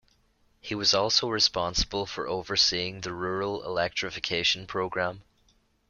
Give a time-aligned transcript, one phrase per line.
[0.59, 5.21] He was responsible for overseeing the Rural Electrification Program.